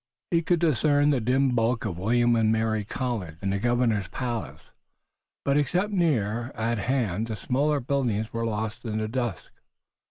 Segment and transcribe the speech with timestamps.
[0.31, 4.07] He could discern the dim bulk of William and Mary College and of the Governor's
[4.07, 4.71] Palace,
[5.45, 9.51] but except near at hand the smaller buildings were lost in the dusk.